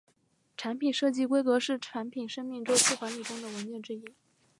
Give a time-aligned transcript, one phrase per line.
[0.57, 4.03] 产品设计规格是产品生命周期管理中的文件之一。